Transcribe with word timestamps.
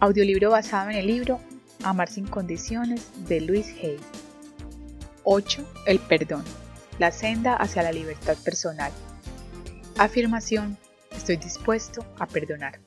Audiolibro 0.00 0.50
basado 0.50 0.90
en 0.90 0.96
el 0.96 1.08
libro 1.08 1.40
Amar 1.82 2.08
sin 2.08 2.24
condiciones 2.28 3.10
de 3.28 3.40
Luis 3.40 3.74
Hay. 3.82 3.96
8. 5.24 5.72
El 5.86 5.98
perdón. 5.98 6.44
La 7.00 7.10
senda 7.10 7.56
hacia 7.56 7.82
la 7.82 7.90
libertad 7.90 8.36
personal. 8.44 8.92
Afirmación. 9.98 10.78
Estoy 11.10 11.36
dispuesto 11.36 12.06
a 12.20 12.28
perdonar. 12.28 12.78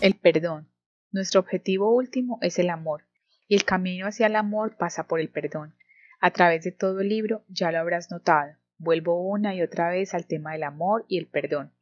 El 0.00 0.14
perdón. 0.14 0.68
Nuestro 1.10 1.40
objetivo 1.40 1.92
último 1.92 2.38
es 2.42 2.60
el 2.60 2.70
amor, 2.70 3.02
y 3.48 3.56
el 3.56 3.64
camino 3.64 4.06
hacia 4.06 4.28
el 4.28 4.36
amor 4.36 4.76
pasa 4.76 5.08
por 5.08 5.18
el 5.18 5.28
perdón. 5.28 5.74
A 6.20 6.30
través 6.30 6.62
de 6.62 6.70
todo 6.70 7.00
el 7.00 7.08
libro 7.08 7.44
ya 7.48 7.72
lo 7.72 7.80
habrás 7.80 8.12
notado. 8.12 8.52
Vuelvo 8.78 9.20
una 9.20 9.52
y 9.56 9.62
otra 9.62 9.90
vez 9.90 10.14
al 10.14 10.26
tema 10.26 10.52
del 10.52 10.62
amor 10.62 11.06
y 11.08 11.18
el 11.18 11.26
perdón. 11.26 11.72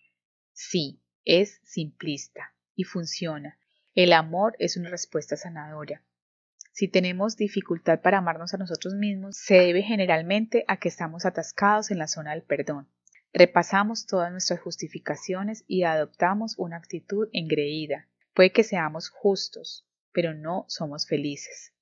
Sí, 0.55 1.03
es 1.27 1.61
simplista 1.65 2.55
y 2.75 2.85
funciona. 2.85 3.59
El 3.95 4.13
amor 4.13 4.57
es 4.59 4.77
una 4.77 4.91
respuesta 4.91 5.37
sanadora. 5.37 6.03
Si 6.73 6.89
tenemos 6.89 7.37
dificultad 7.37 8.01
para 8.01 8.19
amarnos 8.19 8.53
a 8.53 8.57
nosotros 8.57 8.95
mismos, 8.95 9.37
se 9.37 9.55
debe 9.55 9.83
generalmente 9.83 10.65
a 10.67 10.79
que 10.79 10.89
estamos 10.89 11.25
atascados 11.25 11.93
en 11.93 11.99
la 11.99 12.09
zona 12.09 12.33
del 12.33 12.43
perdón. 12.43 12.89
Repasamos 13.33 14.07
todas 14.07 14.33
nuestras 14.33 14.61
justificaciones 14.61 15.65
y 15.69 15.85
adoptamos 15.85 16.59
una 16.59 16.77
actitud 16.77 17.29
engreída. 17.33 18.09
Puede 18.35 18.51
que 18.51 18.65
seamos 18.65 19.11
justos, 19.11 19.87
pero 20.11 20.35
no 20.35 20.65
somos 20.67 21.07
felices. 21.07 21.73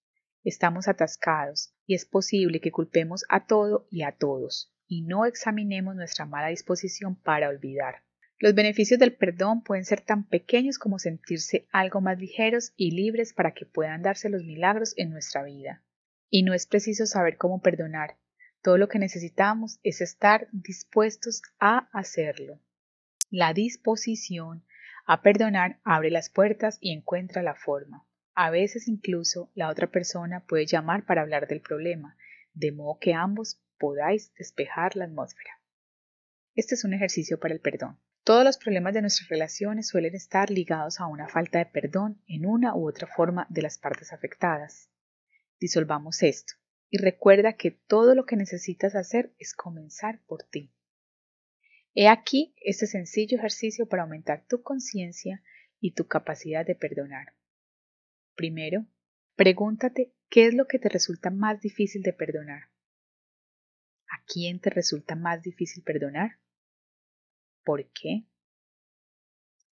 Estamos 0.45 0.88
atascados 0.88 1.73
y 1.87 1.95
es 1.95 2.05
posible 2.05 2.60
que 2.60 2.73
culpemos 2.73 3.24
a 3.30 3.47
todo 3.47 3.87
y 3.91 4.02
a 4.02 4.13
todos 4.13 4.71
y 4.87 5.01
no 5.01 5.24
examinemos 5.24 5.97
nuestra 5.97 6.27
mala 6.27 6.49
disposición 6.49 7.16
para 7.16 7.49
olvidar. 7.49 8.02
Los 8.42 8.56
beneficios 8.56 8.98
del 8.98 9.14
perdón 9.14 9.62
pueden 9.62 9.84
ser 9.84 10.01
tan 10.01 10.24
pequeños 10.24 10.77
como 10.77 10.98
sentirse 10.98 11.69
algo 11.70 12.01
más 12.01 12.19
ligeros 12.19 12.73
y 12.77 12.91
libres 12.91 13.32
para 13.32 13.55
que 13.55 13.66
puedan 13.66 14.02
darse 14.02 14.28
los 14.28 14.42
milagros 14.42 14.95
en 14.96 15.10
nuestra 15.10 15.45
vida. 15.45 15.84
Y 16.29 16.43
no 16.43 16.52
es 16.52 16.66
preciso 16.66 17.07
saber 17.07 17.37
cómo 17.37 17.62
perdonar. 17.62 18.16
Todo 18.60 18.79
lo 18.79 18.88
que 18.88 18.99
necesitamos 18.99 19.79
es 19.84 20.01
estar 20.01 20.49
dispuestos 20.51 21.43
a 21.60 21.88
hacerlo. 21.93 22.59
La 23.30 23.54
disposición 23.54 24.65
a 25.06 25.23
perdonar 25.23 25.79
abre 25.84 26.10
las 26.10 26.29
puertas 26.29 26.79
y 26.80 26.93
encuentra 26.93 27.45
la 27.45 27.54
forma. 27.54 28.04
A 28.34 28.51
veces 28.51 28.88
incluso 28.88 29.52
la 29.54 29.68
otra 29.68 29.87
persona 29.87 30.45
puede 30.46 30.66
llamar 30.66 31.06
para 31.06 31.23
hablar 31.23 31.46
del 31.46 31.60
problema, 31.60 32.16
de 32.54 32.73
modo 32.73 32.99
que 32.99 33.15
ambos 33.15 33.62
podáis 33.79 34.34
despejar 34.34 34.96
la 34.96 35.04
atmósfera. 35.04 35.60
Este 36.56 36.74
es 36.74 36.82
un 36.82 36.93
ejercicio 36.93 37.38
para 37.38 37.54
el 37.54 37.60
perdón. 37.60 38.01
Todos 38.24 38.45
los 38.45 38.56
problemas 38.56 38.95
de 38.95 39.01
nuestras 39.01 39.28
relaciones 39.28 39.88
suelen 39.88 40.15
estar 40.15 40.48
ligados 40.48 41.01
a 41.01 41.06
una 41.06 41.26
falta 41.28 41.59
de 41.59 41.66
perdón 41.66 42.23
en 42.28 42.46
una 42.46 42.76
u 42.76 42.88
otra 42.88 43.09
forma 43.09 43.48
de 43.51 43.62
las 43.62 43.78
partes 43.78 44.12
afectadas. 44.12 44.88
Disolvamos 45.59 46.23
esto 46.23 46.54
y 46.88 46.98
recuerda 46.98 47.54
que 47.54 47.73
todo 47.73 48.15
lo 48.15 48.24
que 48.24 48.37
necesitas 48.37 48.95
hacer 48.95 49.34
es 49.38 49.54
comenzar 49.54 50.20
por 50.26 50.45
ti. 50.45 50.73
He 51.95 52.06
aquí 52.06 52.54
este 52.60 52.87
sencillo 52.87 53.38
ejercicio 53.38 53.88
para 53.88 54.04
aumentar 54.04 54.46
tu 54.46 54.62
conciencia 54.62 55.43
y 55.80 55.95
tu 55.95 56.06
capacidad 56.06 56.65
de 56.65 56.76
perdonar. 56.76 57.34
Primero, 58.37 58.87
pregúntate 59.34 60.15
qué 60.28 60.46
es 60.46 60.54
lo 60.54 60.68
que 60.68 60.78
te 60.78 60.88
resulta 60.88 61.30
más 61.30 61.60
difícil 61.60 62.02
de 62.02 62.12
perdonar. 62.12 62.70
¿A 64.09 64.22
quién 64.26 64.60
te 64.60 64.70
resulta 64.70 65.16
más 65.16 65.43
difícil 65.43 65.82
perdonar? 65.82 66.38
¿Por 67.65 67.88
qué? 67.93 68.25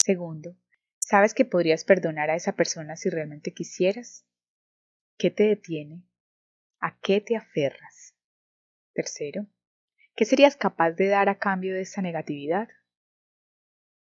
Segundo, 0.05 0.56
¿sabes 0.98 1.34
que 1.34 1.44
podrías 1.44 1.84
perdonar 1.84 2.30
a 2.30 2.36
esa 2.36 2.56
persona 2.56 2.96
si 2.96 3.10
realmente 3.10 3.52
quisieras? 3.52 4.24
¿Qué 5.19 5.30
te 5.30 5.44
detiene? 5.44 6.05
¿A 6.80 6.98
qué 7.00 7.20
te 7.20 7.36
aferras? 7.36 8.14
Tercero, 8.94 9.46
¿qué 10.14 10.24
serías 10.24 10.56
capaz 10.56 10.92
de 10.92 11.08
dar 11.08 11.28
a 11.28 11.39
cambio 11.39 11.74
de 11.74 11.83
esa 11.83 12.01
negatividad? 12.01 12.68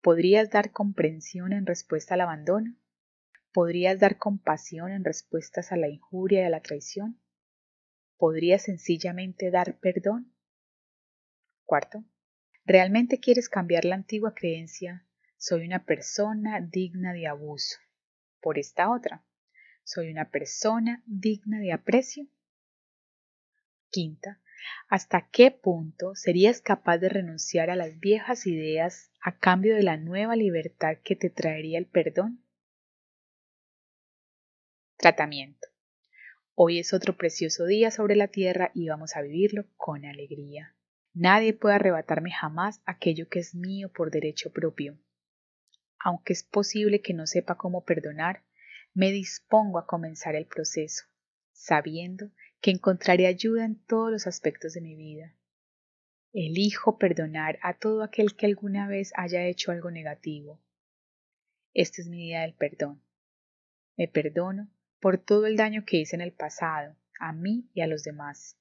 ¿Podrías 0.00 0.50
dar 0.50 0.72
comprensión 0.72 1.52
en 1.52 1.66
respuesta 1.66 2.14
al 2.14 2.22
abandono? 2.22 2.74
¿Podrías 3.52 3.98
dar 3.98 4.16
compasión 4.16 4.92
en 4.92 5.04
respuestas 5.04 5.72
a 5.72 5.76
la 5.76 5.88
injuria 5.88 6.42
y 6.42 6.44
a 6.44 6.50
la 6.50 6.62
traición? 6.62 7.20
¿Podrías 8.16 8.62
sencillamente 8.62 9.50
dar 9.50 9.78
perdón? 9.78 10.32
Cuarto, 11.64 12.04
¿Realmente 12.64 13.20
quieres 13.20 13.48
cambiar 13.48 13.84
la 13.84 13.94
antigua 13.94 14.34
creencia? 14.34 15.06
Soy 15.36 15.64
una 15.64 15.84
persona 15.84 16.60
digna 16.60 17.12
de 17.12 17.26
abuso. 17.26 17.78
Por 18.40 18.58
esta 18.58 18.90
otra, 18.90 19.24
soy 19.82 20.10
una 20.10 20.30
persona 20.30 21.02
digna 21.06 21.58
de 21.58 21.72
aprecio. 21.72 22.26
Quinta, 23.90 24.40
¿hasta 24.88 25.28
qué 25.30 25.50
punto 25.50 26.14
serías 26.14 26.60
capaz 26.60 26.98
de 26.98 27.08
renunciar 27.08 27.70
a 27.70 27.76
las 27.76 27.98
viejas 27.98 28.46
ideas 28.46 29.10
a 29.20 29.38
cambio 29.38 29.74
de 29.74 29.82
la 29.82 29.96
nueva 29.96 30.36
libertad 30.36 30.98
que 31.02 31.16
te 31.16 31.30
traería 31.30 31.78
el 31.78 31.86
perdón? 31.86 32.44
Tratamiento. 34.96 35.68
Hoy 36.54 36.78
es 36.78 36.92
otro 36.92 37.16
precioso 37.16 37.64
día 37.64 37.90
sobre 37.90 38.16
la 38.16 38.28
tierra 38.28 38.70
y 38.74 38.88
vamos 38.88 39.16
a 39.16 39.22
vivirlo 39.22 39.64
con 39.76 40.04
alegría. 40.04 40.76
Nadie 41.12 41.52
puede 41.52 41.74
arrebatarme 41.74 42.30
jamás 42.30 42.80
aquello 42.84 43.28
que 43.28 43.40
es 43.40 43.54
mío 43.54 43.92
por 43.92 44.10
derecho 44.10 44.52
propio. 44.52 44.98
Aunque 45.98 46.32
es 46.32 46.44
posible 46.44 47.02
que 47.02 47.14
no 47.14 47.26
sepa 47.26 47.56
cómo 47.56 47.84
perdonar, 47.84 48.44
me 48.94 49.10
dispongo 49.10 49.78
a 49.78 49.86
comenzar 49.86 50.34
el 50.34 50.46
proceso, 50.46 51.04
sabiendo 51.52 52.30
que 52.60 52.70
encontraré 52.70 53.26
ayuda 53.26 53.64
en 53.64 53.76
todos 53.84 54.10
los 54.10 54.26
aspectos 54.26 54.74
de 54.74 54.80
mi 54.80 54.94
vida. 54.94 55.34
Elijo 56.32 56.96
perdonar 56.96 57.58
a 57.62 57.76
todo 57.76 58.04
aquel 58.04 58.36
que 58.36 58.46
alguna 58.46 58.86
vez 58.86 59.12
haya 59.16 59.44
hecho 59.46 59.72
algo 59.72 59.90
negativo. 59.90 60.60
Este 61.72 62.02
es 62.02 62.08
mi 62.08 62.18
día 62.18 62.42
del 62.42 62.54
perdón. 62.54 63.02
Me 63.96 64.06
perdono 64.06 64.68
por 65.00 65.18
todo 65.18 65.46
el 65.46 65.56
daño 65.56 65.84
que 65.84 65.98
hice 65.98 66.14
en 66.14 66.22
el 66.22 66.32
pasado, 66.32 66.96
a 67.18 67.32
mí 67.32 67.68
y 67.74 67.80
a 67.80 67.86
los 67.86 68.04
demás. 68.04 68.59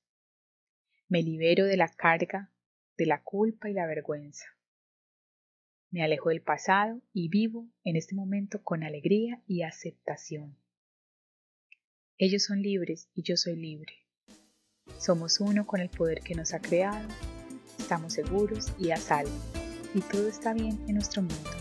Me 1.10 1.24
libero 1.24 1.66
de 1.66 1.76
la 1.76 1.90
carga, 1.90 2.52
de 2.96 3.08
la 3.08 3.24
culpa 3.24 3.68
y 3.68 3.74
la 3.74 3.88
vergüenza. 3.88 4.46
Me 5.90 6.04
alejo 6.04 6.30
del 6.30 6.44
pasado 6.44 7.02
y 7.14 7.30
vivo 7.30 7.68
en 7.84 7.96
este 7.96 8.14
momento 8.14 8.62
con 8.64 8.84
alegría 8.84 9.42
y 9.48 9.64
aceptación. 9.64 10.56
Ellos 12.20 12.44
son 12.44 12.62
libres 12.62 13.10
y 13.16 13.24
yo 13.24 13.38
soy 13.38 13.56
libre. 13.56 14.06
Somos 15.00 15.40
uno 15.40 15.66
con 15.66 15.82
el 15.82 15.90
poder 15.90 16.22
que 16.22 16.36
nos 16.36 16.54
ha 16.54 16.60
creado, 16.60 17.10
estamos 17.80 18.14
seguros 18.14 18.72
y 18.78 18.92
a 18.92 18.98
salvo, 18.98 19.32
y 19.96 20.02
todo 20.02 20.28
está 20.28 20.54
bien 20.54 20.80
en 20.88 20.94
nuestro 20.94 21.24
mundo. 21.24 21.59